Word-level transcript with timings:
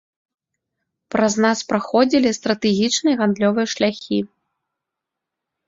Праз 1.15 1.33
нас 1.45 1.59
праходзілі 1.73 2.29
стратэгічныя 2.39 3.15
гандлёвыя 3.21 3.67
шляхі. 3.77 4.19